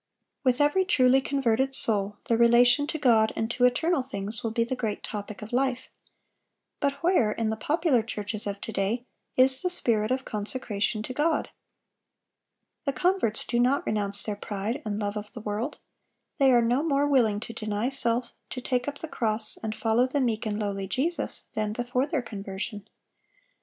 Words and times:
With 0.43 0.59
every 0.59 0.83
truly 0.83 1.21
converted 1.21 1.75
soul 1.75 2.17
the 2.25 2.35
relation 2.35 2.87
to 2.87 2.97
God 2.97 3.31
and 3.35 3.51
to 3.51 3.65
eternal 3.65 4.01
things 4.01 4.43
will 4.43 4.49
be 4.49 4.63
the 4.63 4.75
great 4.75 5.03
topic 5.03 5.43
of 5.43 5.53
life. 5.53 5.89
But 6.79 6.93
where, 7.03 7.31
in 7.33 7.51
the 7.51 7.55
popular 7.55 8.01
churches 8.01 8.47
of 8.47 8.59
to 8.61 8.71
day, 8.71 9.05
is 9.37 9.61
the 9.61 9.69
spirit 9.69 10.09
of 10.09 10.25
consecration 10.25 11.03
to 11.03 11.13
God? 11.13 11.51
The 12.87 12.93
converts 12.93 13.45
do 13.45 13.59
not 13.59 13.85
renounce 13.85 14.23
their 14.23 14.35
pride 14.35 14.81
and 14.85 14.97
love 14.97 15.17
of 15.17 15.33
the 15.33 15.39
world. 15.41 15.77
They 16.39 16.51
are 16.51 16.63
no 16.63 16.81
more 16.81 17.05
willing 17.05 17.39
to 17.41 17.53
deny 17.53 17.89
self, 17.89 18.31
to 18.49 18.59
take 18.59 18.87
up 18.87 18.97
the 18.97 19.07
cross, 19.07 19.55
and 19.61 19.75
follow 19.75 20.07
the 20.07 20.19
meek 20.19 20.47
and 20.47 20.57
lowly 20.57 20.87
Jesus, 20.87 21.43
than 21.53 21.73
before 21.73 22.07
their 22.07 22.23
conversion. 22.23 22.87